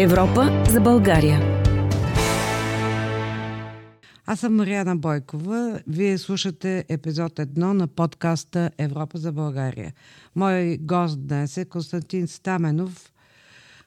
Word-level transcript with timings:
Европа 0.00 0.64
за 0.70 0.80
България. 0.80 1.62
Аз 4.26 4.40
съм 4.40 4.56
Марияна 4.56 4.96
Бойкова. 4.96 5.80
Вие 5.86 6.18
слушате 6.18 6.84
епизод 6.88 7.32
1 7.32 7.58
на 7.58 7.86
подкаста 7.86 8.70
Европа 8.78 9.18
за 9.18 9.32
България. 9.32 9.92
Мой 10.36 10.78
гост 10.80 11.26
днес 11.26 11.56
е 11.56 11.64
Константин 11.64 12.28
Стаменов, 12.28 13.12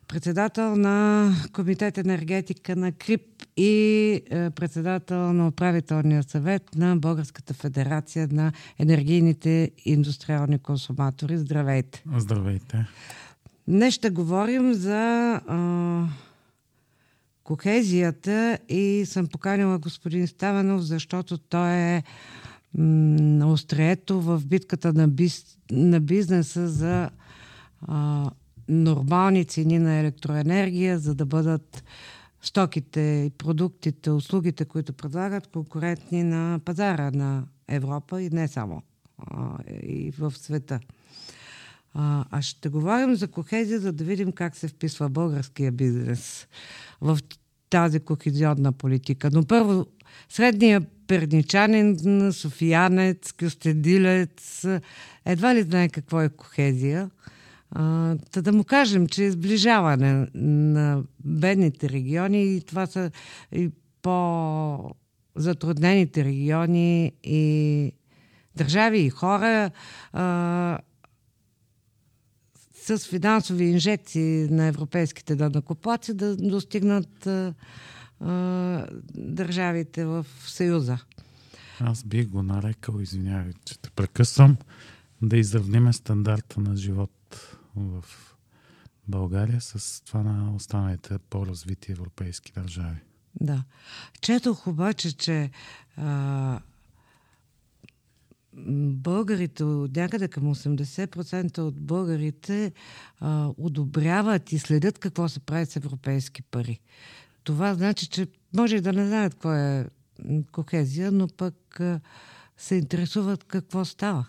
председател 0.08 0.76
на 0.76 1.30
Комитет 1.54 1.98
енергетика 1.98 2.76
на 2.76 2.92
КРИП 2.92 3.22
и 3.58 4.14
е, 4.32 4.50
председател 4.50 5.34
на 5.34 5.48
управителния 5.48 6.24
съвет 6.24 6.64
на 6.76 6.96
Българската 6.96 7.54
федерация 7.54 8.28
на 8.32 8.52
енергийните 8.80 9.72
индустриални 9.86 10.60
консуматори. 10.60 11.38
Здравейте! 11.38 12.04
Здравейте! 12.18 12.86
Днес 13.68 13.94
ще 13.94 14.10
говорим 14.10 14.74
за 14.74 15.32
а, 15.48 16.08
кохезията 17.44 18.60
и 18.70 19.04
съм 19.06 19.28
поканила 19.28 19.78
господин 19.78 20.28
Ставанов, 20.28 20.82
защото 20.82 21.38
той 21.38 21.72
е 21.72 22.04
на 22.74 23.52
острието 23.52 24.22
в 24.22 24.42
битката 24.46 24.94
на, 24.94 25.08
биз, 25.08 25.58
на 25.72 26.00
бизнеса 26.00 26.68
за 26.68 27.10
а, 27.82 28.30
нормални 28.70 29.46
цени 29.46 29.80
на 29.80 29.96
електроенергия, 29.96 31.00
за 31.00 31.16
да 31.16 31.26
бъдат 31.26 31.84
стоките, 32.42 33.32
продуктите, 33.38 34.12
услугите, 34.12 34.66
които 34.66 34.94
предлагат, 34.94 35.48
конкурентни 35.48 36.24
на 36.24 36.60
пазара 36.66 37.12
на 37.12 37.44
Европа 37.68 38.22
и 38.22 38.30
не 38.30 38.48
само, 38.48 38.82
а, 39.18 39.58
и 39.84 40.12
в 40.12 40.34
света. 40.38 40.80
А, 41.94 42.26
а 42.32 42.42
ще 42.42 42.70
говорим 42.70 43.16
за 43.16 43.28
кохезия, 43.28 43.80
за 43.80 43.92
да 43.92 44.04
видим 44.04 44.32
как 44.32 44.56
се 44.56 44.68
вписва 44.68 45.10
българския 45.10 45.72
бизнес 45.72 46.48
в 47.02 47.20
тази 47.70 48.00
кохезионна 48.00 48.72
политика. 48.72 49.30
Но 49.34 49.46
първо, 49.46 49.86
средния 50.30 50.82
перничанин, 51.08 51.98
софиянец, 52.34 53.32
кюстедилец, 53.32 54.68
едва 55.26 55.56
ли 55.56 55.62
знае 55.62 55.90
какво 55.90 56.22
е 56.22 56.30
кохезия. 56.30 57.10
Та 58.32 58.42
да 58.42 58.52
му 58.52 58.64
кажем, 58.64 59.08
че 59.08 59.26
е 59.26 59.32
сближаване 59.32 60.28
на 60.36 61.04
бедните 61.26 61.90
региони 61.90 62.56
и 62.56 62.62
това 62.62 62.86
са 62.86 63.12
и 63.52 63.70
по-затруднените 64.02 66.26
региони 66.26 67.12
и 67.24 67.92
държави 68.56 69.00
и 69.00 69.10
хора 69.10 69.72
а, 70.14 70.78
с 72.82 72.98
финансови 72.98 73.66
инжекции 73.66 74.48
на 74.50 74.66
европейските 74.66 75.36
данакоплаци 75.36 76.14
да 76.14 76.36
достигнат 76.36 77.28
а, 77.28 77.54
а, 78.20 78.88
държавите 79.16 80.06
в 80.06 80.26
Съюза. 80.46 80.98
Аз 81.80 82.04
бих 82.04 82.28
го 82.28 82.44
нарекал, 82.44 83.00
извинявай, 83.00 83.54
че 83.66 83.80
те 83.80 83.90
прекъсвам, 83.90 84.58
да 85.22 85.38
изравниме 85.38 85.94
стандарта 85.94 86.60
на 86.60 86.76
живот 86.76 87.58
в 87.76 88.04
България 89.08 89.62
с 89.62 90.02
това 90.06 90.24
на 90.24 90.56
останалите 90.56 91.18
по-развити 91.30 91.92
европейски 91.92 92.52
държави. 92.52 92.98
Да. 93.42 93.64
Четох 94.22 94.68
обаче, 94.68 95.18
че 95.18 95.52
а, 95.98 96.60
българите, 98.54 99.64
някъде 99.64 100.28
към 100.28 100.56
80% 100.56 101.58
от 101.58 101.82
българите 101.82 102.72
а, 103.20 103.50
одобряват 103.58 104.52
и 104.52 104.60
следят 104.60 105.00
какво 105.00 105.30
се 105.30 105.40
прави 105.40 105.66
с 105.66 105.76
европейски 105.76 106.42
пари. 106.42 106.80
Това 107.44 107.74
значи, 107.74 108.08
че 108.08 108.28
може 108.56 108.76
и 108.76 108.82
да 108.82 108.94
не 108.94 109.08
знаят 109.08 109.34
какво 109.34 109.54
е 109.54 109.86
кохезия, 110.52 111.12
но 111.12 111.28
пък 111.28 111.80
а, 111.80 112.00
се 112.58 112.76
интересуват 112.76 113.44
какво 113.44 113.86
става. 113.86 114.28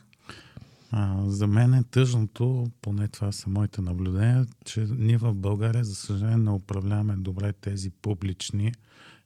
А, 0.91 1.25
за 1.27 1.47
мен 1.47 1.75
е 1.75 1.83
тъжното, 1.83 2.66
поне 2.83 3.09
това 3.09 3.33
са 3.33 3.50
моите 3.50 3.81
наблюдения, 3.81 4.47
че 4.65 4.87
ние 4.99 5.19
в 5.19 5.34
България, 5.34 5.84
за 5.84 5.94
съжаление, 5.94 6.37
не 6.37 6.50
управляваме 6.50 7.16
добре 7.16 7.53
тези 7.53 7.91
публични 7.91 8.72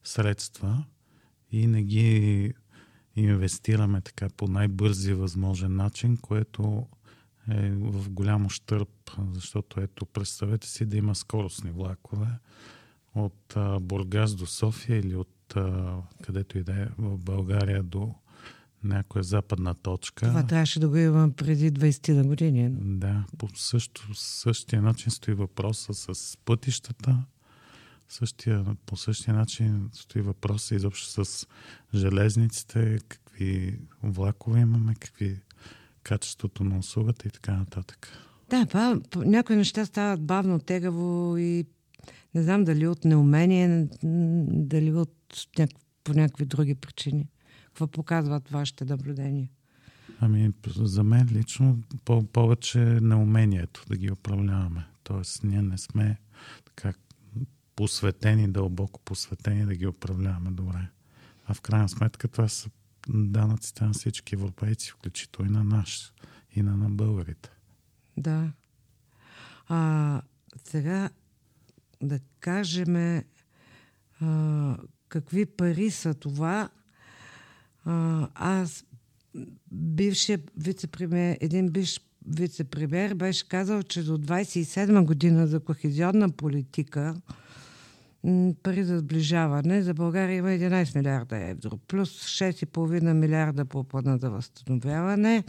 средства 0.04 0.84
и 1.52 1.66
не 1.66 1.82
ги 1.82 2.52
инвестираме 3.16 4.00
така 4.00 4.28
по 4.36 4.48
най-бързия 4.48 5.16
възможен 5.16 5.76
начин, 5.76 6.16
което 6.16 6.86
е 7.50 7.70
в 7.70 8.10
голям 8.10 8.48
щърп, 8.48 9.10
защото 9.32 9.80
ето 9.80 10.06
представете 10.06 10.68
си 10.68 10.86
да 10.86 10.96
има 10.96 11.14
скоростни 11.14 11.70
влакове 11.70 12.28
от 13.14 13.56
а, 13.56 13.80
Бургас 13.80 14.34
до 14.34 14.46
София 14.46 14.98
или 14.98 15.16
от 15.16 15.56
а, 15.56 15.96
където 16.22 16.58
и 16.58 16.62
да 16.62 16.82
е 16.82 16.86
в 16.98 17.18
България 17.18 17.82
до 17.82 18.14
някоя 18.84 19.24
западна 19.24 19.74
точка. 19.74 20.26
Това 20.26 20.46
трябваше 20.46 20.80
да 20.80 20.88
го 20.88 20.96
имам 20.96 21.32
преди 21.32 21.72
20 21.72 22.12
на 22.12 22.24
години. 22.24 22.68
Да, 22.72 23.24
по 23.38 23.48
също, 23.54 24.08
същия 24.14 24.82
начин 24.82 25.10
стои 25.10 25.34
въпроса 25.34 26.14
с 26.14 26.36
пътищата. 26.44 27.24
Същия, 28.08 28.64
по 28.86 28.96
същия 28.96 29.34
начин 29.34 29.88
стои 29.92 30.22
въпроса 30.22 30.74
изобщо 30.74 31.24
с 31.24 31.46
железниците, 31.94 32.98
какви 33.08 33.80
влакове 34.02 34.60
имаме, 34.60 34.94
какви 34.94 35.40
качеството 36.02 36.64
на 36.64 36.78
услугата 36.78 37.28
и 37.28 37.30
така 37.30 37.56
нататък. 37.56 38.08
Да, 38.50 38.66
па, 38.66 39.00
някои 39.16 39.56
неща 39.56 39.86
стават 39.86 40.22
бавно, 40.22 40.58
тегаво 40.58 41.36
и 41.36 41.66
не 42.34 42.42
знам 42.42 42.64
дали 42.64 42.86
от 42.86 43.04
неумение, 43.04 43.88
дали 44.48 44.92
от, 44.92 45.12
по 46.04 46.12
някакви 46.12 46.44
други 46.44 46.74
причини. 46.74 47.28
Какво 47.66 47.86
показват 47.86 48.48
вашите 48.48 48.84
наблюдения? 48.84 49.48
Ами, 50.20 50.52
за 50.76 51.02
мен 51.02 51.28
лично 51.32 51.78
по- 52.04 52.26
повече 52.26 52.78
неумението 52.78 53.84
да 53.88 53.96
ги 53.96 54.10
управляваме. 54.10 54.86
Тоест, 55.02 55.44
ние 55.44 55.62
не 55.62 55.78
сме 55.78 56.18
така 56.64 56.92
посветени, 57.76 58.48
дълбоко 58.48 59.00
посветени 59.00 59.66
да 59.66 59.74
ги 59.74 59.86
управляваме 59.86 60.50
добре. 60.50 60.88
А 61.46 61.54
в 61.54 61.60
крайна 61.60 61.88
сметка 61.88 62.28
това 62.28 62.48
са 62.48 62.70
данъците 63.08 63.84
на 63.84 63.92
всички 63.92 64.34
европейци, 64.34 64.90
включително 64.90 65.50
и 65.50 65.54
на 65.54 65.64
наш, 65.64 66.12
и 66.54 66.62
на, 66.62 66.76
на 66.76 66.90
българите. 66.90 67.50
Да. 68.16 68.52
А, 69.68 70.22
сега 70.64 71.10
да 72.02 72.20
кажем 72.40 73.22
а, 74.20 74.76
какви 75.08 75.46
пари 75.46 75.90
са 75.90 76.14
това, 76.14 76.68
а, 77.84 78.28
аз, 78.34 78.84
бившия 79.72 80.38
вице-премьер, 80.58 81.38
един 81.40 81.68
бивш 81.68 82.00
вице-премьер 82.28 83.14
беше 83.14 83.48
казал, 83.48 83.82
че 83.82 84.02
до 84.02 84.18
27 84.18 85.04
година 85.04 85.46
за 85.46 85.60
кохезионна 85.60 86.30
политика 86.30 87.14
пари 88.62 88.84
за 88.84 88.98
сближаване 88.98 89.82
за 89.82 89.94
България 89.94 90.36
има 90.36 90.48
11 90.48 90.96
милиарда 90.96 91.36
евро, 91.36 91.78
плюс 91.88 92.10
6,5 92.10 93.12
милиарда 93.12 93.64
по 93.64 93.84
плана 93.84 94.18
за 94.18 94.30
възстановяване, 94.30 95.44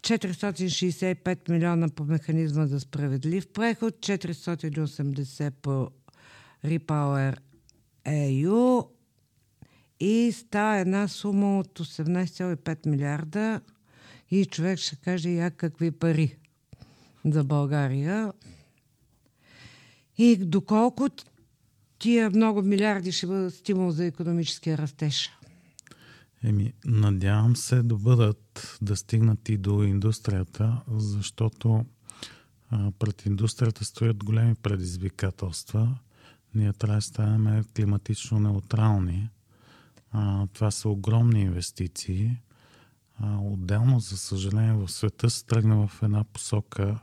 465 0.00 1.50
милиона 1.50 1.88
по 1.88 2.04
механизма 2.04 2.66
за 2.66 2.80
справедлив 2.80 3.52
преход, 3.52 3.94
480 3.94 5.50
по 5.50 5.90
Repower 6.64 7.36
EU, 8.04 8.86
и 10.00 10.32
става 10.32 10.76
една 10.76 11.08
сума 11.08 11.58
от 11.58 11.78
18,5 11.78 12.86
милиарда 12.86 13.60
и 14.30 14.44
човек 14.44 14.78
ще 14.78 14.96
каже 14.96 15.28
я 15.28 15.50
какви 15.50 15.90
пари 15.90 16.36
за 17.24 17.44
България. 17.44 18.32
И 20.18 20.36
доколко 20.36 21.08
тия 21.98 22.30
много 22.30 22.62
милиарди 22.62 23.12
ще 23.12 23.26
бъдат 23.26 23.54
стимул 23.54 23.90
за 23.90 24.04
економическия 24.04 24.78
растеж? 24.78 25.30
Еми, 26.44 26.72
надявам 26.84 27.56
се 27.56 27.82
да 27.82 27.96
бъдат, 27.96 28.78
да 28.82 28.96
стигнат 28.96 29.48
и 29.48 29.56
до 29.56 29.82
индустрията, 29.82 30.80
защото 30.92 31.84
а, 32.70 32.92
пред 32.98 33.26
индустрията 33.26 33.84
стоят 33.84 34.24
големи 34.24 34.54
предизвикателства. 34.54 35.98
Ние 36.54 36.72
трябва 36.72 36.96
да 36.96 37.02
ставаме 37.02 37.64
климатично 37.74 38.40
неутрални 38.40 39.28
а, 40.16 40.46
това 40.52 40.70
са 40.70 40.88
огромни 40.88 41.40
инвестиции. 41.40 42.36
А, 43.20 43.38
отделно, 43.38 44.00
за 44.00 44.16
съжаление, 44.16 44.72
в 44.72 44.88
света 44.88 45.30
се 45.30 45.46
тръгна 45.46 45.86
в 45.86 46.02
една 46.02 46.24
посока, 46.24 46.98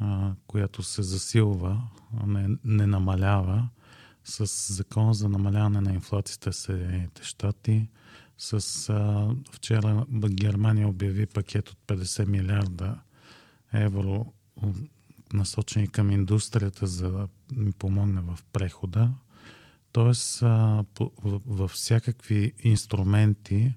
а, 0.00 0.32
която 0.46 0.82
се 0.82 1.02
засилва, 1.02 1.82
не, 2.26 2.48
не 2.64 2.86
намалява, 2.86 3.68
с 4.24 4.72
закона 4.72 5.14
за 5.14 5.28
намаляване 5.28 5.80
на 5.80 5.92
инфлацията 5.92 6.52
в 6.52 6.56
Съединените 6.56 7.24
щати. 7.24 7.88
С, 8.38 8.88
а, 8.88 9.30
вчера 9.52 10.06
Германия 10.10 10.88
обяви 10.88 11.26
пакет 11.26 11.68
от 11.68 11.78
50 11.86 12.26
милиарда 12.26 12.98
евро 13.72 14.32
насочени 15.32 15.88
към 15.88 16.10
индустрията, 16.10 16.86
за 16.86 17.10
да 17.10 17.28
ми 17.52 17.72
помогне 17.72 18.20
в 18.20 18.38
прехода. 18.52 19.10
Тоест, 19.92 20.42
а, 20.42 20.84
по, 20.94 21.10
в, 21.24 21.40
във 21.46 21.70
всякакви 21.70 22.52
инструменти 22.58 23.74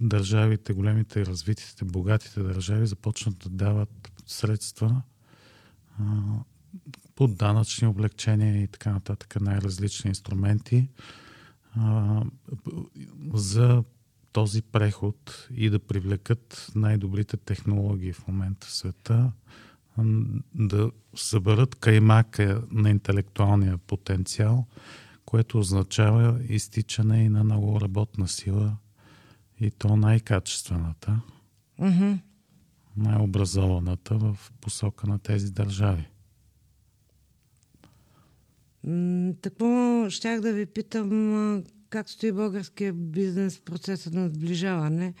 държавите, 0.00 0.72
големите, 0.72 1.26
развитите, 1.26 1.84
богатите 1.84 2.42
държави 2.42 2.86
започнат 2.86 3.38
да 3.38 3.50
дават 3.50 4.12
средства 4.26 5.02
под 7.14 7.36
данъчни 7.36 7.88
облегчения 7.88 8.62
и 8.62 8.66
така 8.66 8.92
нататък, 8.92 9.40
най-различни 9.40 10.08
инструменти 10.08 10.88
а, 11.76 12.22
за 13.34 13.84
този 14.32 14.62
преход 14.62 15.48
и 15.50 15.70
да 15.70 15.78
привлекат 15.78 16.72
най-добрите 16.74 17.36
технологии 17.36 18.12
в 18.12 18.28
момента 18.28 18.66
в 18.66 18.72
света, 18.72 19.32
да 20.54 20.90
съберат 21.14 21.74
каймака 21.74 22.62
на 22.70 22.90
интелектуалния 22.90 23.78
потенциал, 23.78 24.66
което 25.24 25.58
означава 25.58 26.40
изтичане 26.48 27.24
и 27.24 27.28
на 27.28 27.44
много 27.44 27.80
работна 27.80 28.28
сила 28.28 28.76
и 29.60 29.70
то 29.70 29.96
най-качествената, 29.96 31.20
mm-hmm. 31.80 32.18
най-образованата 32.96 34.18
в 34.18 34.38
посока 34.60 35.06
на 35.06 35.18
тези 35.18 35.52
държави. 35.52 36.08
Тако 39.42 40.06
щях 40.10 40.40
да 40.40 40.52
ви 40.52 40.66
питам 40.66 41.64
как 41.90 42.10
стои 42.10 42.32
българския 42.32 42.92
бизнес 42.92 43.58
в 43.58 43.62
процеса 43.62 44.10
на 44.10 44.28
сближаване? 44.28 45.14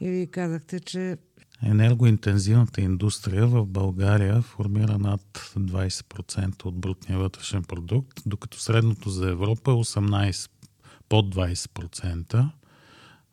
И 0.00 0.10
ви 0.10 0.30
казахте, 0.30 0.80
че 0.80 1.16
Енергоинтензивната 1.62 2.80
индустрия 2.80 3.46
в 3.46 3.66
България 3.66 4.42
формира 4.42 4.98
над 4.98 5.52
20% 5.58 6.64
от 6.64 6.74
брутния 6.74 7.18
вътрешен 7.18 7.64
продукт, 7.64 8.22
докато 8.26 8.60
средното 8.60 9.10
за 9.10 9.30
Европа 9.30 9.70
е 9.70 9.74
18, 9.74 10.50
под 11.08 11.34
20%, 11.34 12.50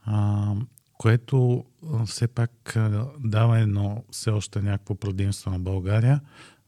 а, 0.06 0.56
което 0.98 1.66
все 2.06 2.28
пак 2.28 2.78
дава 3.20 3.60
едно 3.60 4.04
все 4.12 4.30
още 4.30 4.62
някакво 4.62 4.96
предимство 4.96 5.52
на 5.52 5.60
България, 5.60 6.22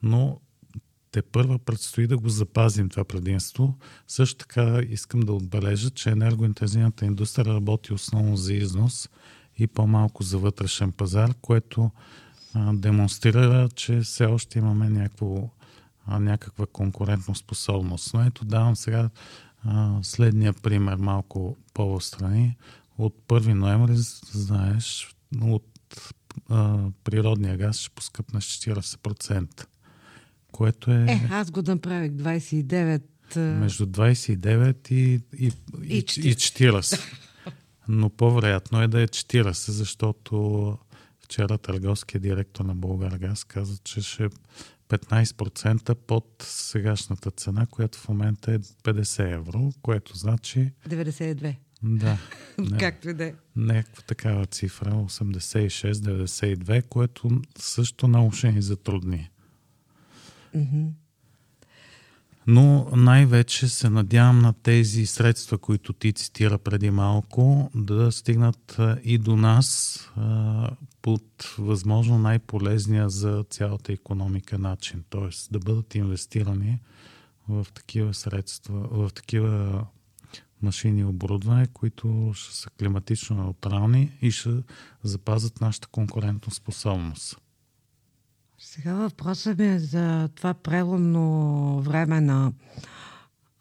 но 0.04 0.40
те 1.16 1.22
първа 1.22 1.60
предстои 1.60 2.08
да 2.08 2.18
го 2.18 2.30
запазим 2.30 2.90
това 2.90 3.04
предимство. 3.04 3.78
Също 4.08 4.38
така 4.38 4.82
искам 4.90 5.20
да 5.20 5.34
отбележа, 5.34 5.90
че 5.90 6.10
енергоинтензивната 6.10 7.06
индустрия 7.06 7.54
работи 7.54 7.94
основно 7.94 8.38
за 8.38 8.54
износ 8.54 9.10
и 9.58 9.68
по-малко 9.68 10.24
за 10.24 10.38
вътрешен 10.38 10.92
пазар, 10.92 11.34
което 11.42 11.92
а, 12.54 12.74
демонстрира, 12.74 13.70
че 13.76 14.00
все 14.00 14.26
още 14.26 14.60
имаме 14.60 14.90
някакво, 14.90 15.50
а, 16.06 16.20
някаква 16.20 16.66
конкурентна 16.66 17.36
способност. 17.36 18.14
Но 18.14 18.24
ето 18.24 18.46
давам 18.46 18.76
сега 18.76 19.10
а, 19.64 20.00
следния 20.02 20.54
пример 20.54 20.96
малко 20.96 21.58
по-страни. 21.74 22.58
От 22.98 23.16
1 23.28 23.54
ноември, 23.54 23.96
знаеш, 24.32 25.16
от 25.42 25.66
природния 27.04 27.58
газ 27.58 27.78
ще 27.78 27.90
поскъпне 27.90 28.42
с 28.42 28.46
40% 28.46 29.66
което 30.56 30.92
е... 30.92 31.06
Е, 31.10 31.28
аз 31.32 31.52
го 31.52 31.62
направих 31.62 32.12
29... 32.12 33.02
Между 33.36 33.86
29 33.86 34.92
и, 34.92 35.22
и, 35.38 35.52
и, 35.84 35.98
и 35.98 36.36
40. 36.36 37.00
Но 37.88 38.10
по-вероятно 38.10 38.82
е 38.82 38.88
да 38.88 39.02
е 39.02 39.08
40, 39.08 39.72
защото 39.72 40.78
вчера 41.24 41.58
търговският 41.58 42.24
директор 42.24 42.66
на 42.66 42.76
Българгаз 42.76 43.44
каза, 43.44 43.78
че 43.84 44.02
ще 44.02 44.30
15% 44.90 45.90
е 45.90 45.96
под 45.96 46.46
сегашната 46.48 47.32
цена, 47.32 47.66
която 47.66 47.98
в 47.98 48.10
момента 48.10 48.52
е 48.52 48.60
50 48.60 49.34
евро, 49.34 49.72
което 49.82 50.18
значи... 50.18 50.72
92. 50.90 51.56
Да. 51.84 52.18
Не, 52.58 52.78
Както 52.78 53.10
и 53.10 53.14
да 53.14 53.26
е. 53.26 53.34
Някаква 53.56 54.02
такава 54.02 54.46
цифра, 54.46 54.92
86-92, 54.92 56.84
което 56.88 57.42
също 57.60 58.08
много 58.08 58.32
ще 58.32 58.52
ни 58.52 58.62
затрудни. 58.62 59.30
Но 62.48 62.90
най-вече 62.96 63.70
се 63.70 63.90
надявам 63.90 64.40
на 64.40 64.54
тези 64.54 65.06
средства, 65.06 65.58
които 65.58 65.94
ти 65.94 66.14
цитира 66.14 66.58
преди 66.58 66.92
малко, 66.92 67.72
да 67.76 68.12
стигнат 68.12 68.78
и 69.04 69.18
до 69.18 69.36
нас 69.36 70.00
под 71.02 71.56
възможно 71.58 72.18
най-полезния 72.18 73.10
за 73.10 73.46
цялата 73.50 73.94
економика 73.94 74.58
начин. 74.58 75.04
Т.е. 75.10 75.30
да 75.52 75.60
бъдат 75.60 75.96
инвестирани 75.96 76.80
в 77.50 77.68
такива 77.74 78.14
средства, 78.14 78.88
в 78.92 79.10
такива 79.14 79.86
машини 80.62 81.02
и 81.02 81.06
оборудване, 81.06 81.68
които 81.68 82.32
ще 82.36 82.56
са 82.56 82.70
климатично 82.70 83.36
неутрални 83.36 84.12
и 84.22 84.32
ще 84.32 84.50
запазят 85.04 85.62
нашата 85.62 85.88
конкурентна 85.88 86.54
способност. 86.54 87.38
Сега 88.66 88.94
въпросът 88.94 89.60
ми 89.60 89.66
е 89.68 89.80
за 89.80 90.30
това 90.36 90.54
преломно 90.54 91.82
време 91.82 92.22
на, 92.22 92.54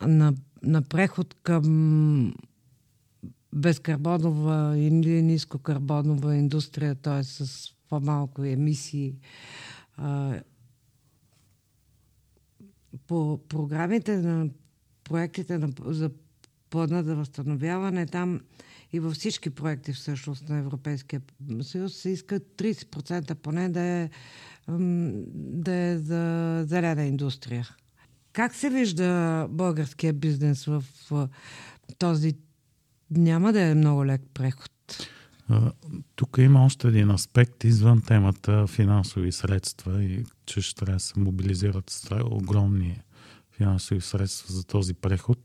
на, 0.02 0.34
на 0.62 0.82
преход 0.82 1.34
към 1.42 2.34
безкарбонова 3.54 4.78
или 4.78 5.22
нискокарбонова 5.22 6.36
индустрия, 6.36 6.94
т.е. 6.94 7.24
с 7.24 7.68
по-малко 7.88 8.44
емисии. 8.44 9.14
По 13.06 13.40
програмите 13.48 14.16
на 14.16 14.48
проектите 15.04 15.58
на, 15.58 15.68
за 15.86 16.10
плана 16.70 17.02
за 17.02 17.16
възстановяване, 17.16 18.06
там 18.06 18.40
и 18.92 19.00
във 19.00 19.12
всички 19.14 19.50
проекти 19.50 19.92
всъщност 19.92 20.48
на 20.48 20.58
Европейския 20.58 21.22
съюз 21.62 21.94
се 21.94 22.10
иска 22.10 22.40
30% 22.40 23.34
поне 23.34 23.68
да 23.68 23.80
е 23.80 24.10
да 24.68 25.74
е 25.74 25.98
за 25.98 26.64
зелена 26.68 27.04
индустрия. 27.04 27.68
Как 28.32 28.54
се 28.54 28.70
вижда 28.70 29.46
българския 29.50 30.12
бизнес 30.12 30.64
в 30.64 30.84
този 31.98 32.36
няма 33.10 33.52
да 33.52 33.60
е 33.60 33.74
много 33.74 34.06
лек 34.06 34.22
преход? 34.34 34.70
Тук 36.16 36.36
има 36.38 36.64
още 36.64 36.88
един 36.88 37.10
аспект 37.10 37.64
извън 37.64 38.02
темата 38.02 38.66
финансови 38.66 39.32
средства 39.32 40.04
и 40.04 40.24
че 40.46 40.60
ще 40.60 40.74
трябва 40.74 40.96
да 40.96 41.00
се 41.00 41.20
мобилизират 41.20 42.10
огромни 42.30 43.00
финансови 43.56 44.00
средства 44.00 44.54
за 44.54 44.64
този 44.64 44.94
преход. 44.94 45.38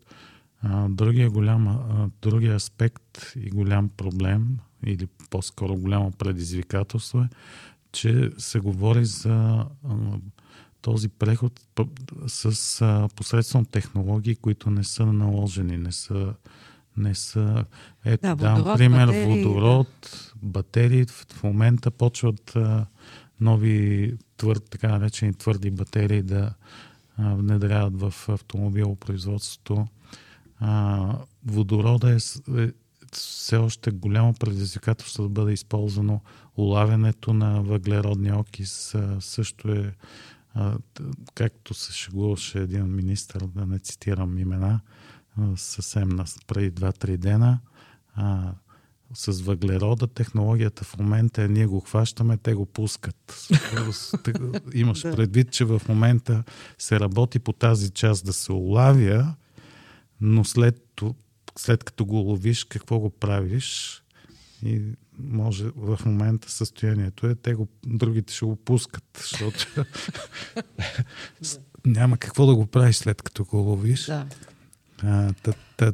Другия, 0.89 1.29
голям, 1.29 1.79
другия 2.21 2.55
аспект 2.55 3.33
и 3.35 3.49
голям 3.49 3.89
проблем 3.89 4.57
или 4.85 5.07
по-скоро 5.29 5.75
голямо 5.75 6.11
предизвикателство 6.11 7.19
е, 7.19 7.29
че 7.91 8.31
се 8.37 8.59
говори 8.59 9.05
за 9.05 9.65
този 10.81 11.09
преход 11.09 11.61
с 12.27 12.81
а, 12.81 13.09
посредством 13.15 13.65
технологии, 13.65 14.35
които 14.35 14.69
не 14.69 14.83
са 14.83 15.05
наложени, 15.05 15.77
не 15.77 15.91
са, 15.91 16.33
не 16.97 17.15
са 17.15 17.65
ето, 18.05 18.21
да, 18.21 18.35
дам 18.35 18.55
водород, 18.55 18.77
пример, 18.77 19.07
батерии, 19.07 19.43
водород, 19.43 19.87
да. 20.01 20.47
батерии. 20.47 21.05
В, 21.05 21.25
в 21.33 21.43
момента 21.43 21.91
почват 21.91 22.55
а, 22.55 22.85
нови 23.39 24.13
твърд, 24.37 24.63
така 24.69 24.87
наречени 24.87 25.33
твърди 25.33 25.71
батерии 25.71 26.21
да 26.21 26.53
а, 27.17 27.35
внедряват 27.35 28.01
в 28.01 28.29
автомобилопроизводството. 28.29 29.87
А, 30.59 31.15
водорода 31.45 32.13
е, 32.13 32.17
е 32.61 32.71
все 33.15 33.57
още 33.57 33.91
голямо 33.91 34.33
предизвикателство 34.33 35.23
да 35.23 35.29
бъде 35.29 35.53
използвано. 35.53 36.21
Улавянето 36.57 37.33
на 37.33 37.61
въглеродния 37.61 38.39
окис 38.39 38.95
също 39.19 39.71
е, 39.71 39.93
както 41.33 41.73
се 41.73 41.93
шегуваше 41.93 42.59
един 42.59 42.95
министр, 42.95 43.47
да 43.47 43.65
не 43.65 43.79
цитирам 43.79 44.37
имена, 44.37 44.79
съвсем 45.55 46.09
преди 46.47 46.71
2-3 46.71 47.17
дена, 47.17 47.59
с 49.13 49.41
въглерода 49.41 50.07
технологията 50.07 50.83
в 50.83 50.97
момента 50.97 51.43
е 51.43 51.47
ние 51.47 51.65
го 51.65 51.79
хващаме, 51.79 52.37
те 52.37 52.53
го 52.53 52.65
пускат. 52.65 53.47
Имаш 54.73 55.01
предвид, 55.15 55.51
че 55.51 55.65
в 55.65 55.81
момента 55.89 56.43
се 56.77 56.99
работи 56.99 57.39
по 57.39 57.53
тази 57.53 57.89
част 57.89 58.25
да 58.25 58.33
се 58.33 58.51
улавя, 58.51 59.35
но 60.21 60.45
след 60.45 61.01
след 61.59 61.83
като 61.83 62.05
го 62.05 62.15
ловиш, 62.15 62.63
какво 62.63 62.99
го 62.99 63.09
правиш 63.09 64.01
и 64.63 64.81
може 65.19 65.65
в 65.75 65.99
момента 66.05 66.51
състоянието 66.51 67.27
е, 67.27 67.35
те 67.35 67.53
го, 67.53 67.67
другите 67.85 68.33
ще 68.33 68.45
го 68.45 68.55
пускат, 68.55 69.03
защото 69.17 69.65
няма 71.85 72.17
какво 72.17 72.45
да 72.45 72.55
го 72.55 72.65
правиш 72.65 72.95
след 72.95 73.21
като 73.21 73.45
го 73.45 73.57
ловиш. 73.57 74.05
Да. 74.05 74.25
А, 75.03 75.33
та, 75.33 75.53
та, 75.77 75.93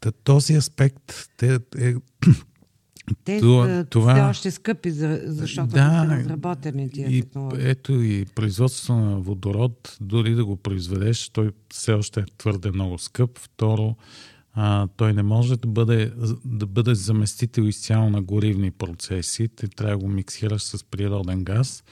та, 0.00 0.12
този 0.12 0.54
аспект 0.54 1.28
те, 1.36 1.58
е 1.78 1.94
Те 3.24 3.40
Това- 3.40 3.66
са 3.66 3.84
това- 3.84 4.14
все 4.14 4.22
още 4.22 4.50
скъпи, 4.50 4.90
за- 4.90 5.20
защото 5.24 5.68
Да, 5.68 6.04
не 6.04 6.10
са 6.10 6.20
разработени 6.20 6.90
тия 6.90 7.08
И, 7.08 7.22
технологии. 7.22 7.68
ето 7.68 7.92
и 7.92 8.26
производството 8.26 8.94
на 8.94 9.16
водород, 9.18 9.96
дори 10.00 10.34
да 10.34 10.44
го 10.44 10.56
произведеш, 10.56 11.28
той 11.28 11.50
все 11.72 11.92
още 11.92 12.20
е 12.20 12.24
твърде 12.38 12.70
много 12.70 12.98
скъп. 12.98 13.38
Второ, 13.38 13.96
а, 14.58 14.88
той 14.96 15.12
не 15.12 15.22
може 15.22 15.56
да 15.56 15.68
бъде, 15.68 16.12
да 16.44 16.66
бъде 16.66 16.94
заместител 16.94 17.62
изцяло 17.62 18.10
на 18.10 18.22
горивни 18.22 18.70
процеси. 18.70 19.48
Те 19.48 19.68
трябва 19.68 19.96
да 19.96 19.98
го 19.98 20.08
миксираш 20.08 20.62
с 20.62 20.84
природен 20.84 21.44
газ. 21.44 21.84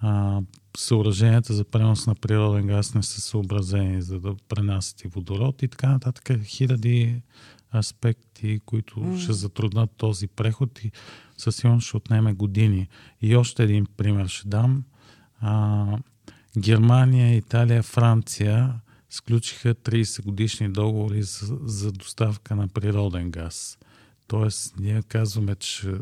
А, 0.00 0.40
съоръженията 0.76 1.54
за 1.54 1.64
пренос 1.64 2.06
на 2.06 2.14
природен 2.14 2.66
газ 2.66 2.94
не 2.94 3.02
са 3.02 3.20
съобразени 3.20 4.02
за 4.02 4.20
да 4.20 4.34
пренасят 4.48 5.04
и 5.04 5.08
водород 5.08 5.62
и 5.62 5.68
така 5.68 5.88
нататък. 5.88 6.44
Хиляди 6.44 7.22
аспекти, 7.74 8.60
които 8.66 9.00
mm. 9.00 9.18
ще 9.18 9.32
затруднат 9.32 9.90
този 9.96 10.26
преход 10.28 10.84
и 10.84 10.90
със 11.36 11.56
сигурност 11.56 11.86
ще 11.86 11.96
отнеме 11.96 12.32
години. 12.32 12.88
И 13.22 13.36
още 13.36 13.62
един 13.62 13.86
пример 13.96 14.26
ще 14.26 14.48
дам. 14.48 14.84
А, 15.40 15.86
Германия, 16.58 17.36
Италия, 17.36 17.82
Франция 17.82 18.80
сключиха 19.10 19.74
30 19.74 20.24
годишни 20.24 20.68
договори 20.68 21.22
за, 21.22 21.58
за 21.62 21.92
доставка 21.92 22.56
на 22.56 22.68
природен 22.68 23.30
газ. 23.30 23.78
Тоест, 24.26 24.74
ние 24.78 25.02
казваме, 25.02 25.54
че 25.54 25.92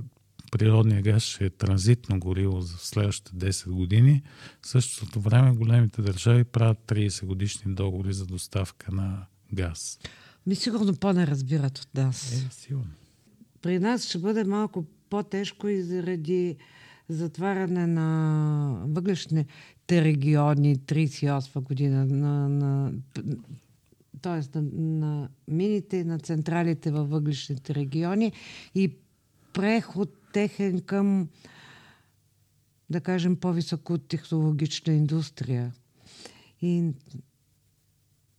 природния 0.50 1.02
газ 1.02 1.22
ще 1.22 1.44
е 1.44 1.50
транзитно 1.50 2.20
гориво 2.20 2.60
за 2.60 2.76
следващите 2.76 3.32
10 3.52 3.70
години. 3.70 4.22
В 4.62 4.66
същото 4.68 5.20
време 5.20 5.56
големите 5.56 6.02
държави 6.02 6.44
правят 6.44 6.78
30 6.86 7.24
годишни 7.26 7.74
договори 7.74 8.12
за 8.12 8.26
доставка 8.26 8.92
на 8.92 9.26
газ. 9.52 9.98
Ми 10.46 10.54
сигурно 10.54 10.96
по-не 10.96 11.26
разбират 11.26 11.78
от 11.78 11.94
нас. 11.94 12.32
Е, 12.32 12.48
сигурно. 12.50 12.90
При 13.62 13.78
нас 13.78 14.04
ще 14.04 14.18
бъде 14.18 14.44
малко 14.44 14.84
по-тежко 15.10 15.68
и 15.68 15.82
заради 15.82 16.56
затваряне 17.08 17.86
на 17.86 18.82
въглешните 18.86 20.04
региони 20.04 20.76
38 20.76 21.60
година 21.60 22.06
на, 22.06 22.48
на 22.48 22.92
т.е. 24.22 24.58
На, 24.58 24.68
на 24.72 25.28
мините 25.48 26.04
на 26.04 26.18
централите 26.18 26.90
във 26.90 27.10
въглешните 27.10 27.74
региони 27.74 28.32
и 28.74 28.96
преход 29.52 30.10
техен 30.32 30.80
към 30.80 31.28
да 32.90 33.00
кажем 33.00 33.36
по-високотехнологична 33.36 34.92
индустрия. 34.92 35.72
И 36.62 36.92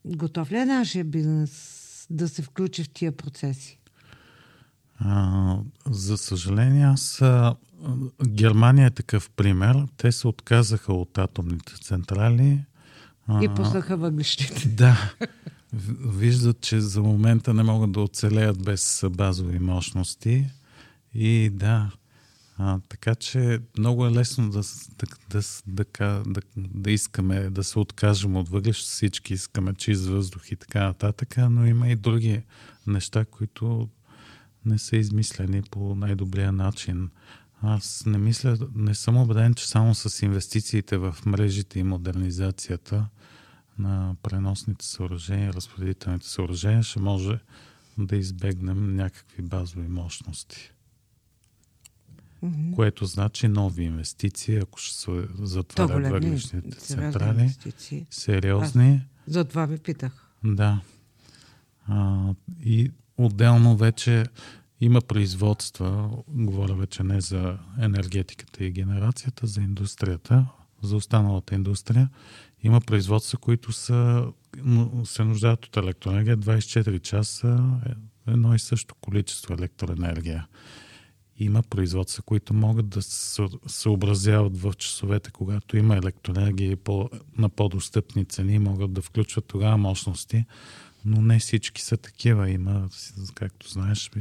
готов 0.06 0.52
ли 0.52 0.58
е 0.58 0.66
нашия 0.66 1.06
бизнес 1.06 2.08
да 2.10 2.30
се 2.30 2.42
включи 2.42 2.84
в 2.84 2.90
тия 2.90 3.12
процеси? 3.18 3.80
А, 5.00 5.58
за 5.90 6.18
съжаление, 6.18 6.86
аз. 6.86 7.22
Германия 8.28 8.88
е 8.88 8.92
такъв 8.92 9.30
пример. 9.30 9.88
Те 9.98 10.12
се 10.12 10.28
отказаха 10.28 10.94
от 10.94 11.18
атомните 11.18 11.74
централи. 11.84 12.66
И 13.42 13.50
пуснаха 13.56 13.98
въглищите. 13.98 14.68
Да. 14.76 15.14
Виждат, 16.06 16.62
че 16.62 16.80
за 16.82 17.02
момента 17.02 17.54
не 17.54 17.64
могат 17.64 17.92
да 17.92 18.02
оцелеят 18.02 18.64
без 18.64 19.04
базови 19.10 19.60
мощности. 19.60 20.46
И 21.14 21.50
да. 21.54 21.92
А, 22.58 22.80
така 22.90 23.16
че 23.16 23.60
много 23.78 24.06
е 24.06 24.12
лесно 24.12 24.50
да, 24.50 24.62
да, 24.98 25.44
да, 25.68 26.24
да, 26.26 26.42
да 26.58 26.92
искаме 26.92 27.50
да 27.50 27.64
се 27.64 27.80
откажем 27.80 28.36
от 28.36 28.50
въглища. 28.50 28.86
Всички 28.86 29.34
искаме 29.34 29.74
чист 29.74 30.06
въздух 30.06 30.52
и 30.52 30.56
така 30.56 30.84
нататък, 30.84 31.36
но 31.50 31.66
има 31.66 31.90
и 31.90 31.96
други 31.96 32.42
неща, 32.88 33.26
които 33.26 33.90
не 34.66 34.78
са 34.78 34.98
измислени 34.98 35.62
по 35.62 35.96
най-добрия 35.96 36.52
начин. 36.52 37.10
Аз 37.62 38.04
не 38.06 38.18
мисля, 38.18 38.58
не 38.76 38.96
съм 38.96 39.18
убеден, 39.18 39.54
че 39.54 39.68
само 39.68 39.96
с 39.96 40.26
инвестициите 40.26 40.98
в 40.98 41.16
мрежите 41.26 41.80
и 41.80 41.84
модернизацията 41.84 43.06
на 43.80 44.16
преносните 44.24 44.86
съоръжения, 44.86 45.54
разпределителните 45.54 46.28
съоръжения, 46.28 46.84
ще 46.84 47.00
може 47.00 47.40
да 47.98 48.16
избегнем 48.16 48.96
някакви 48.96 49.42
базови 49.42 49.88
мощности. 49.88 50.72
Което 52.76 53.06
значи 53.06 53.48
нови 53.48 53.84
инвестиции, 53.84 54.56
ако 54.56 54.80
ще 54.80 54.98
се 54.98 55.28
затварят 55.40 56.12
въглишните 56.12 56.78
централи. 56.78 57.40
инвестиции. 57.40 58.06
Сериозни. 58.10 59.02
Затова 59.28 59.66
ви 59.66 59.78
питах. 59.78 60.26
Да. 60.44 60.82
А, 61.88 62.30
и 62.64 62.92
отделно 63.18 63.78
вече 63.78 64.26
има 64.82 65.02
производства, 65.02 66.10
говоря 66.28 66.74
вече 66.74 67.04
не 67.04 67.22
за 67.22 67.58
енергетиката 67.82 68.64
и 68.64 68.72
генерацията, 68.72 69.48
за 69.48 69.62
индустрията, 69.62 70.46
за 70.82 70.96
останалата 70.96 71.56
индустрия. 71.56 72.10
Има 72.64 72.82
производства, 72.82 73.38
които 73.38 73.72
са, 73.72 74.28
се 75.04 75.24
нуждаят 75.24 75.66
от 75.66 75.78
електроенергия 75.78 76.38
24 76.38 77.00
часа, 77.00 77.80
е, 77.86 77.92
едно 78.32 78.56
и 78.56 78.60
също 78.60 78.96
количество 78.96 79.54
електроенергия. 79.54 80.48
Има 81.38 81.64
производства, 81.64 82.24
които 82.24 82.54
могат 82.54 82.90
да 82.90 83.02
се 83.02 83.44
съобразяват 83.68 84.58
в 84.58 84.74
часовете, 84.74 85.32
когато 85.32 85.78
има 85.78 85.98
електроенергия 85.98 86.78
на 87.38 87.50
по-достъпни 87.50 88.26
цени, 88.26 88.60
могат 88.60 88.94
да 88.94 89.02
включват 89.02 89.46
тогава 89.46 89.78
мощности, 89.78 90.46
но 91.06 91.22
не 91.22 91.40
всички 91.40 91.82
са 91.82 91.98
такива. 91.98 92.50
Има, 92.50 92.90
както 93.36 93.70
знаеш, 93.70 94.12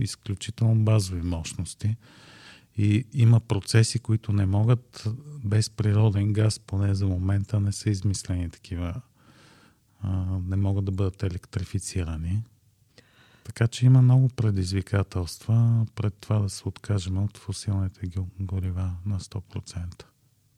изключително 0.00 0.84
базови 0.84 1.22
мощности. 1.22 1.96
И 2.78 3.04
има 3.12 3.40
процеси, 3.40 3.98
които 3.98 4.32
не 4.32 4.46
могат 4.46 5.08
без 5.44 5.70
природен 5.70 6.32
газ, 6.32 6.58
поне 6.58 6.94
за 6.94 7.06
момента 7.06 7.60
не 7.60 7.72
са 7.72 7.90
измислени 7.90 8.50
такива, 8.50 9.00
а, 10.02 10.38
не 10.48 10.56
могат 10.56 10.84
да 10.84 10.92
бъдат 10.92 11.22
електрифицирани. 11.22 12.42
Така 13.44 13.68
че 13.68 13.86
има 13.86 14.02
много 14.02 14.28
предизвикателства 14.28 15.86
пред 15.94 16.14
това 16.14 16.38
да 16.38 16.48
се 16.48 16.68
откажем 16.68 17.18
от 17.18 17.38
фусилните 17.38 18.10
горива 18.40 18.92
на 19.06 19.20
100%. 19.20 20.04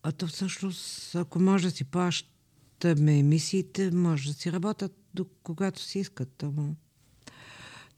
А 0.02 0.12
то 0.12 0.26
всъщност, 0.26 1.14
ако 1.14 1.38
може 1.38 1.64
да 1.64 1.70
си 1.70 1.84
плащаме 1.84 3.18
емисиите, 3.18 3.90
може 3.90 4.28
да 4.28 4.34
си 4.34 4.52
работят 4.52 4.92
до 5.18 5.26
когато 5.42 5.82
си 5.82 5.98
искат. 5.98 6.42
Ама 6.42 6.74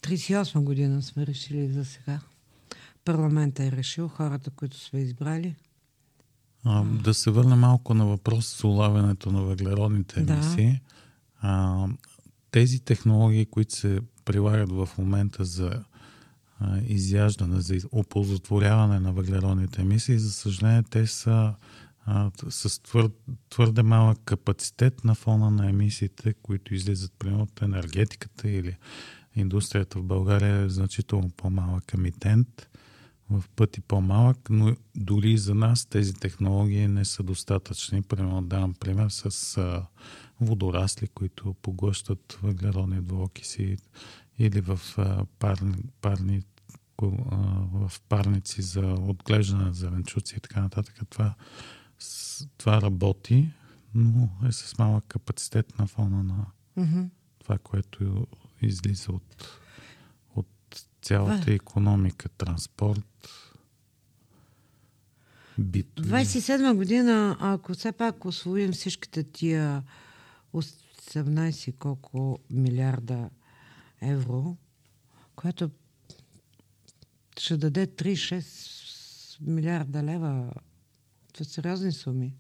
38 0.03 0.61
година 0.65 1.03
сме 1.03 1.27
решили 1.27 1.73
за 1.73 1.85
сега. 1.85 2.21
Парламента 3.05 3.65
е 3.65 3.73
решил, 3.73 4.09
хората, 4.09 4.51
които 4.51 4.79
сме 4.79 5.01
избрали. 5.01 5.57
А, 6.65 6.85
да 6.85 7.15
се 7.15 7.31
върна 7.31 7.57
малко 7.57 7.95
на 7.95 8.07
въпрос 8.07 8.47
с 8.47 8.65
улавянето 8.65 9.33
на 9.33 9.43
въглеродните 9.43 10.21
Да. 10.21 10.33
емисии. 10.33 10.81
А, 11.41 11.87
тези 12.51 12.81
технологии, 12.81 13.47
които 13.47 13.75
се 13.75 14.01
прилагат 14.25 14.71
в 14.73 14.89
момента 14.99 15.45
за 15.45 15.85
изяждане, 16.89 17.61
за 17.61 17.77
оползотворяване 17.93 19.01
на 19.01 19.13
въглеродните 19.13 19.81
емисии, 19.81 20.19
за 20.19 20.33
съжаление, 20.33 20.83
те 20.91 21.07
са 21.07 21.55
а, 22.11 22.31
с 22.49 22.83
твър, 22.83 23.11
твърде 23.49 23.83
малък 23.83 24.19
капацитет 24.25 25.05
на 25.05 25.15
фона 25.15 25.51
на 25.51 25.69
емисиите, 25.69 26.35
които 26.43 26.75
излизат 26.75 27.13
примерно 27.19 27.43
от 27.43 27.63
енергетиката 27.63 28.51
или 28.51 28.77
индустрията 29.37 29.99
в 29.99 30.03
България 30.03 30.57
е 30.57 30.69
значително 30.69 31.31
по-малък 31.31 31.95
емитент, 31.95 32.69
в 33.31 33.45
пъти 33.57 33.81
по-малък, 33.81 34.51
но 34.51 34.77
дори 34.97 35.39
за 35.39 35.55
нас 35.55 35.87
тези 35.87 36.15
технологии 36.15 36.89
не 36.89 37.05
са 37.05 37.23
достатъчни. 37.23 38.03
Примерно 38.03 38.43
давам 38.43 38.75
пример 38.75 39.09
с 39.09 39.57
а, 39.59 39.87
водорасли, 40.41 41.09
които 41.09 41.55
поглъщат 41.63 42.39
въглеродни 42.43 43.01
двуокиси 43.01 43.77
или 44.39 44.61
в 44.61 44.81
а, 44.97 45.25
парни, 45.39 45.75
парни 46.01 46.43
а, 47.03 47.07
в 47.73 47.93
парници 48.09 48.63
за 48.63 48.81
отглеждане 49.01 49.65
на 49.65 49.73
зеленчуци 49.73 50.35
и 50.37 50.41
така 50.41 50.61
нататък. 50.61 51.01
Това, 51.11 51.35
това 52.57 52.81
работи, 52.83 53.51
но 53.95 54.29
е 54.49 54.53
с 54.53 54.79
малък 54.79 55.05
капацитет 55.09 55.79
на 55.79 55.87
фона 55.87 56.23
на 56.23 56.47
Мгм. 56.77 57.03
това, 57.39 57.59
което 57.59 58.27
излиза 58.63 59.13
от, 59.13 59.59
от 60.37 60.87
цялата 61.03 61.53
економика, 61.53 62.29
транспорт, 62.29 63.29
битови. 65.59 66.09
27 66.09 66.75
година, 66.75 67.37
ако 67.41 67.75
все 67.75 67.93
пак 67.93 68.25
освоим 68.25 68.73
всичките 68.73 69.25
тия 69.25 69.83
18 70.55 71.79
колко 71.79 72.39
милиарда 72.51 73.31
евро, 74.01 74.57
което 75.37 75.71
ще 77.39 77.57
даде 77.57 77.87
3-6 77.87 79.37
милиарда 79.41 80.03
лева. 80.03 80.53
Това 81.33 81.45
са 81.45 81.51
сериозни 81.51 81.93
суми. 81.93 82.35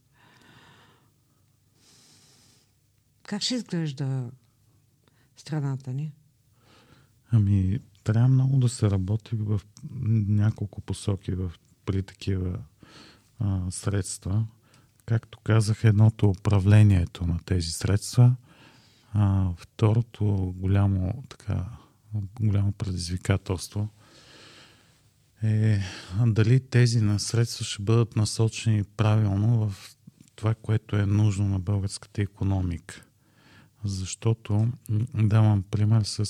Как 3.23 3.43
ще 3.43 3.55
изглежда 3.55 4.31
страната 5.37 5.93
ни? 5.93 6.13
Ами, 7.31 7.79
трябва 8.05 8.29
много 8.29 8.57
да 8.57 8.69
се 8.69 8.91
работи 8.91 9.37
в 9.37 9.61
няколко 10.29 10.81
посоки 10.81 11.33
в, 11.33 11.53
при 11.85 12.03
такива 12.03 12.59
а, 13.39 13.71
средства. 13.71 14.47
Както 15.07 15.39
казах, 15.41 15.85
едното 15.85 16.31
управлението 16.31 17.27
на 17.27 17.39
тези 17.45 17.71
средства, 17.71 18.37
а, 19.13 19.51
второто 19.57 20.55
голямо, 20.57 21.25
така, 21.29 21.67
голямо 22.41 22.73
предизвикателство 22.73 23.89
е 25.43 25.81
дали 26.27 26.61
тези 26.61 27.01
на 27.01 27.21
средства 27.21 27.65
ще 27.65 27.83
бъдат 27.83 28.17
насочени 28.17 28.85
правилно 28.85 29.69
в 29.69 29.97
това, 30.37 30.55
което 30.55 30.97
е 30.97 31.07
нужно 31.07 31.49
на 31.49 31.59
българската 31.59 32.23
економика. 32.23 33.05
Защото, 33.85 34.69
давам 35.15 35.63
пример 35.63 36.03
с 36.03 36.25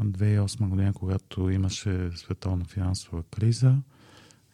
2008 0.00 0.68
година, 0.68 0.92
когато 0.92 1.50
имаше 1.50 2.10
световна 2.16 2.64
финансова 2.64 3.22
криза, 3.22 3.76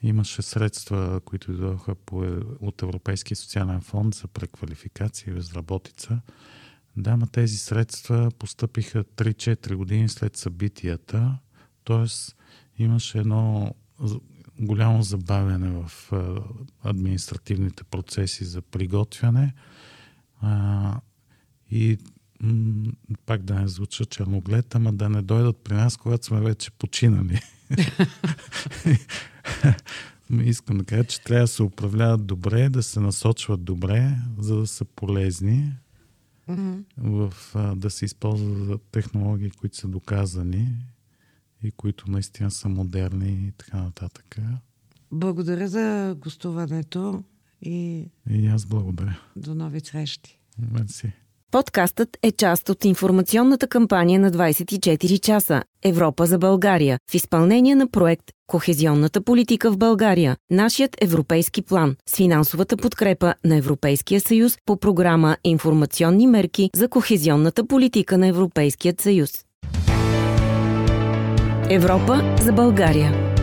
имаше 0.02 0.42
средства, 0.42 1.20
които 1.24 1.52
дойдоха 1.52 1.94
от 2.60 2.82
Европейския 2.82 3.36
социален 3.36 3.80
фонд 3.80 4.14
за 4.14 4.28
преквалификация 4.28 5.30
и 5.30 5.34
безработица. 5.34 6.20
Да, 6.96 7.16
но 7.16 7.26
тези 7.26 7.56
средства 7.56 8.30
постъпиха 8.38 9.04
3-4 9.04 9.74
години 9.74 10.08
след 10.08 10.36
събитията, 10.36 11.38
т.е. 11.84 12.06
имаше 12.78 13.18
едно 13.18 13.74
голямо 14.60 15.02
забавяне 15.02 15.68
в 15.68 16.12
административните 16.82 17.84
процеси 17.84 18.44
за 18.44 18.62
приготвяне 18.62 19.54
и 21.70 21.98
м- 22.42 22.92
пак 23.26 23.42
да 23.42 23.54
не 23.54 23.68
звуча 23.68 24.04
черноглед, 24.04 24.74
ама 24.74 24.92
да 24.92 25.08
не 25.08 25.22
дойдат 25.22 25.56
при 25.56 25.74
нас, 25.74 25.96
когато 25.96 26.26
сме 26.26 26.40
вече 26.40 26.70
починали. 26.70 27.40
Искам 30.30 30.78
да 30.78 30.84
кажа, 30.84 31.04
че 31.04 31.20
трябва 31.20 31.44
да 31.44 31.48
се 31.48 31.62
управляват 31.62 32.26
добре, 32.26 32.68
да 32.68 32.82
се 32.82 33.00
насочват 33.00 33.64
добре, 33.64 34.16
за 34.38 34.56
да 34.56 34.66
са 34.66 34.84
полезни, 34.84 35.72
mm-hmm. 36.48 36.82
в, 36.98 37.34
а, 37.54 37.74
да 37.74 37.90
се 37.90 38.04
използват 38.04 38.82
технологии, 38.92 39.50
които 39.50 39.76
са 39.76 39.88
доказани 39.88 40.68
и 41.64 41.70
които 41.70 42.10
наистина 42.10 42.50
са 42.50 42.68
модерни 42.68 43.46
и 43.48 43.52
така 43.52 43.76
нататък. 43.76 44.36
Благодаря 45.12 45.68
за 45.68 46.16
гостуването 46.18 47.24
и... 47.62 48.08
И 48.30 48.46
аз 48.46 48.66
благодаря. 48.66 49.20
До 49.36 49.54
нови 49.54 49.80
срещи. 49.80 50.40
Мерси. 50.72 51.12
Подкастът 51.50 52.18
е 52.22 52.32
част 52.32 52.68
от 52.68 52.84
информационната 52.84 53.68
кампания 53.68 54.20
на 54.20 54.30
24 54.30 55.20
часа 55.20 55.62
Европа 55.84 56.26
за 56.26 56.38
България 56.38 56.98
в 57.10 57.14
изпълнение 57.14 57.74
на 57.74 57.90
проект 57.90 58.24
Кохезионната 58.46 59.20
политика 59.20 59.72
в 59.72 59.78
България, 59.78 60.36
нашият 60.50 60.96
европейски 61.02 61.62
план 61.62 61.96
с 62.06 62.16
финансовата 62.16 62.76
подкрепа 62.76 63.34
на 63.44 63.56
Европейския 63.56 64.20
съюз 64.20 64.58
по 64.66 64.76
програма 64.76 65.36
Информационни 65.44 66.26
мерки 66.26 66.70
за 66.74 66.88
кохезионната 66.88 67.66
политика 67.66 68.18
на 68.18 68.26
Европейският 68.26 69.00
съюз. 69.00 69.44
Европа 71.70 72.22
за 72.42 72.52
България 72.52 73.33